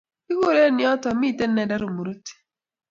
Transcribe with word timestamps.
Kiguure 0.25 0.63
yooto 0.81 1.09
mite 1.19 1.43
inendet 1.45 1.79
Rumuruti. 1.81 2.31